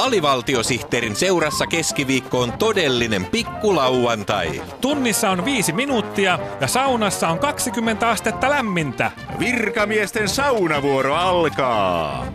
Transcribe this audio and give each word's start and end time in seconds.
Alivaltiosihteerin 0.00 1.16
seurassa 1.16 1.66
keskiviikko 1.66 2.40
on 2.40 2.52
todellinen 2.52 3.24
pikkulauantai. 3.24 4.62
Tunnissa 4.80 5.30
on 5.30 5.44
viisi 5.44 5.72
minuuttia 5.72 6.38
ja 6.60 6.66
saunassa 6.66 7.28
on 7.28 7.38
20 7.38 8.08
astetta 8.08 8.50
lämmintä. 8.50 9.10
Virkamiesten 9.38 10.28
saunavuoro 10.28 11.14
alkaa. 11.14 12.26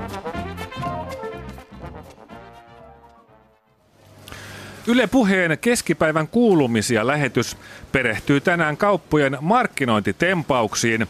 Yle 4.88 5.07
Puheen 5.07 5.57
keskipäivän 5.61 6.27
kuulumisia 6.27 7.07
lähetys 7.07 7.57
perehtyy 7.91 8.41
tänään 8.41 8.77
kauppojen 8.77 9.38
markkinointitempauksiin. 9.41 11.07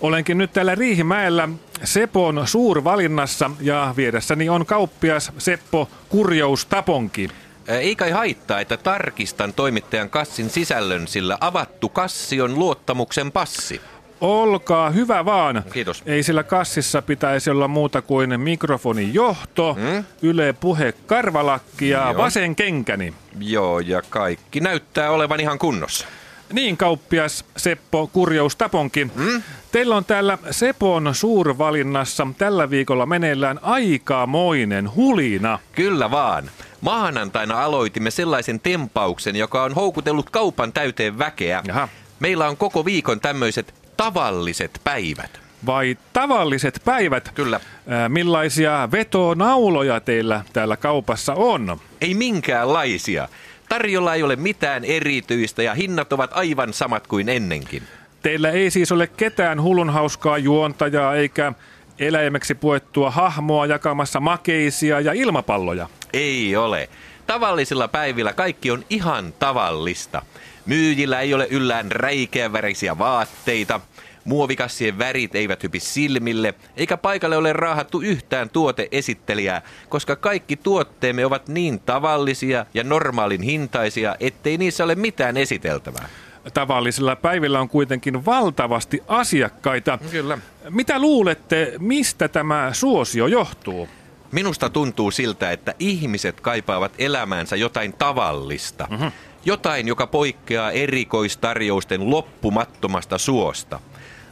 Olenkin 0.00 0.38
nyt 0.38 0.52
täällä 0.52 0.74
Riihimäellä 0.74 1.48
Sepon 1.84 2.42
suurvalinnassa 2.44 3.50
ja 3.60 3.94
vieressäni 3.96 4.48
on 4.48 4.66
kauppias 4.66 5.32
Seppo 5.38 5.88
Kurjous 6.08 6.66
Taponki. 6.66 7.28
Ei 7.68 7.96
kai 7.96 8.10
haittaa, 8.10 8.60
että 8.60 8.76
tarkistan 8.76 9.52
toimittajan 9.52 10.10
kassin 10.10 10.50
sisällön, 10.50 11.08
sillä 11.08 11.38
avattu 11.40 11.88
kassi 11.88 12.40
on 12.40 12.58
luottamuksen 12.58 13.32
passi. 13.32 13.80
Olkaa 14.20 14.90
hyvä 14.90 15.24
vaan. 15.24 15.64
Kiitos. 15.72 16.02
Ei 16.06 16.22
sillä 16.22 16.42
kassissa 16.42 17.02
pitäisi 17.02 17.50
olla 17.50 17.68
muuta 17.68 18.02
kuin 18.02 18.40
mikrofonin 18.40 19.14
johto, 19.14 19.74
hmm? 19.74 20.04
Yle 20.22 20.52
Puhe 20.52 20.92
karvalakki 21.06 21.88
ja 21.88 22.04
Joo. 22.04 22.16
vasen 22.16 22.56
kenkäni. 22.56 23.14
Joo, 23.40 23.80
ja 23.80 24.02
kaikki 24.10 24.60
näyttää 24.60 25.10
olevan 25.10 25.40
ihan 25.40 25.58
kunnossa. 25.58 26.06
Niin, 26.52 26.76
kauppias 26.76 27.44
Seppo 27.56 28.06
Kurjous 28.06 28.56
Taponkin. 28.56 29.12
Hmm? 29.16 29.42
Teillä 29.72 29.96
on 29.96 30.04
täällä 30.04 30.38
Sepon 30.50 31.14
suurvalinnassa 31.14 32.26
tällä 32.38 32.70
viikolla 32.70 33.06
meneillään 33.06 33.58
aikamoinen 33.62 34.94
hulina. 34.94 35.58
Kyllä 35.72 36.10
vaan. 36.10 36.50
Maanantaina 36.80 37.64
aloitimme 37.64 38.10
sellaisen 38.10 38.60
tempauksen, 38.60 39.36
joka 39.36 39.62
on 39.62 39.74
houkutellut 39.74 40.30
kaupan 40.30 40.72
täyteen 40.72 41.18
väkeä. 41.18 41.62
Jaha. 41.66 41.88
Meillä 42.20 42.48
on 42.48 42.56
koko 42.56 42.84
viikon 42.84 43.20
tämmöiset 43.20 43.74
tavalliset 43.96 44.80
päivät. 44.84 45.40
Vai 45.66 45.98
tavalliset 46.12 46.80
päivät? 46.84 47.30
Kyllä. 47.34 47.60
Ää, 47.88 48.08
millaisia 48.08 48.88
vetonauloja 48.92 50.00
teillä 50.00 50.44
täällä 50.52 50.76
kaupassa 50.76 51.34
on? 51.34 51.80
Ei 52.00 52.14
minkäänlaisia. 52.14 53.28
Tarjolla 53.68 54.14
ei 54.14 54.22
ole 54.22 54.36
mitään 54.36 54.84
erityistä 54.84 55.62
ja 55.62 55.74
hinnat 55.74 56.12
ovat 56.12 56.30
aivan 56.32 56.72
samat 56.72 57.06
kuin 57.06 57.28
ennenkin. 57.28 57.82
Teillä 58.22 58.50
ei 58.50 58.70
siis 58.70 58.92
ole 58.92 59.06
ketään 59.06 59.62
hullun 59.62 59.90
hauskaa 59.90 60.38
juontajaa 60.38 61.14
eikä 61.14 61.52
eläimeksi 61.98 62.54
puettua 62.54 63.10
hahmoa 63.10 63.66
jakamassa 63.66 64.20
makeisia 64.20 65.00
ja 65.00 65.12
ilmapalloja. 65.12 65.88
Ei 66.12 66.56
ole. 66.56 66.88
Tavallisilla 67.26 67.88
päivillä 67.88 68.32
kaikki 68.32 68.70
on 68.70 68.84
ihan 68.90 69.34
tavallista. 69.38 70.22
Myyjillä 70.66 71.20
ei 71.20 71.34
ole 71.34 71.46
yllään 71.50 71.92
räikeävärisiä 71.92 72.98
vaatteita, 72.98 73.80
muovikassien 74.24 74.98
värit 74.98 75.34
eivät 75.34 75.62
hypi 75.62 75.80
silmille, 75.80 76.54
eikä 76.76 76.96
paikalle 76.96 77.36
ole 77.36 77.52
raahattu 77.52 78.00
yhtään 78.00 78.50
tuoteesittelijää, 78.50 79.62
koska 79.88 80.16
kaikki 80.16 80.56
tuotteemme 80.56 81.26
ovat 81.26 81.48
niin 81.48 81.80
tavallisia 81.80 82.66
ja 82.74 82.84
normaalin 82.84 83.42
hintaisia, 83.42 84.16
ettei 84.20 84.58
niissä 84.58 84.84
ole 84.84 84.94
mitään 84.94 85.36
esiteltävää. 85.36 86.08
Tavallisilla 86.54 87.16
päivillä 87.16 87.60
on 87.60 87.68
kuitenkin 87.68 88.26
valtavasti 88.26 89.02
asiakkaita. 89.08 89.98
Kyllä. 90.10 90.38
Mitä 90.70 90.98
luulette, 90.98 91.72
mistä 91.78 92.28
tämä 92.28 92.70
suosio 92.72 93.26
johtuu? 93.26 93.88
Minusta 94.32 94.70
tuntuu 94.70 95.10
siltä, 95.10 95.50
että 95.50 95.74
ihmiset 95.78 96.40
kaipaavat 96.40 96.92
elämäänsä 96.98 97.56
jotain 97.56 97.92
tavallista. 97.92 98.86
Mm-hmm. 98.90 99.12
Jotain, 99.44 99.88
joka 99.88 100.06
poikkeaa 100.06 100.70
erikoistarjousten 100.70 102.10
loppumattomasta 102.10 103.18
suosta. 103.18 103.80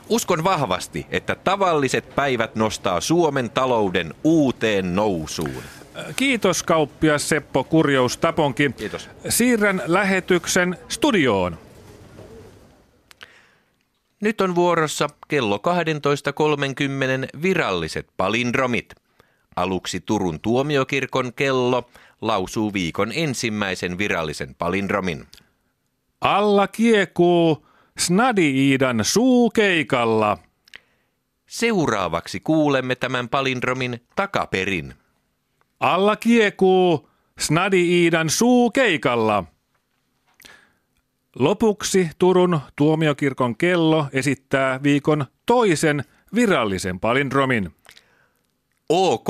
Uskon 0.08 0.44
vahvasti, 0.44 1.06
että 1.10 1.34
tavalliset 1.34 2.14
päivät 2.14 2.54
nostaa 2.54 3.00
Suomen 3.00 3.50
talouden 3.50 4.14
uuteen 4.25 4.94
nousuun. 4.94 5.62
Kiitos 6.16 6.62
kauppias 6.62 7.28
Seppo 7.28 7.64
Kurjous 7.64 8.16
Taponkin. 8.16 8.75
Kiitos. 8.75 9.10
Siirrän 9.28 9.82
lähetyksen 9.86 10.76
studioon. 10.88 11.58
Nyt 14.20 14.40
on 14.40 14.54
vuorossa 14.54 15.08
kello 15.28 15.56
12.30 15.56 17.42
viralliset 17.42 18.06
palindromit. 18.16 18.94
Aluksi 19.56 20.00
Turun 20.00 20.40
tuomiokirkon 20.40 21.32
kello 21.34 21.90
lausuu 22.20 22.72
viikon 22.72 23.12
ensimmäisen 23.14 23.98
virallisen 23.98 24.54
palindromin. 24.54 25.26
Alla 26.20 26.68
kiekuu 26.68 27.66
Snadi-Iidan 28.00 28.98
suukeikalla. 29.02 30.38
Seuraavaksi 31.46 32.40
kuulemme 32.40 32.94
tämän 32.94 33.28
palindromin 33.28 34.02
takaperin. 34.16 34.94
Alla 35.80 36.16
kiekuu 36.16 37.08
Snadi-Iidan 37.40 38.30
suukeikalla. 38.30 39.44
Lopuksi 41.38 42.10
Turun 42.19 42.60
tuomiokirkon 42.76 43.56
kello 43.56 44.06
esittää 44.12 44.82
viikon 44.82 45.26
toisen 45.47 46.04
virallisen 46.34 47.00
palindromin. 47.00 47.71
OK, 48.88 49.28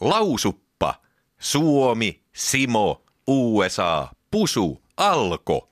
lausuppa, 0.00 0.94
Suomi, 1.38 2.20
Simo, 2.32 3.02
USA, 3.26 4.08
Pusu, 4.30 4.82
Alko. 4.96 5.68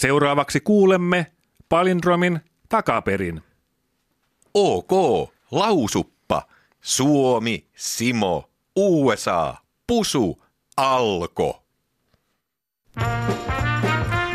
Seuraavaksi 0.00 0.60
kuulemme 0.60 1.26
palindromin 1.68 2.40
takaperin. 2.68 3.40
OK, 4.54 4.90
lausuppa, 5.50 6.42
Suomi, 6.80 7.66
Simo, 7.76 8.50
USA, 8.76 9.54
Pusu, 9.86 10.42
Alko. 10.76 11.64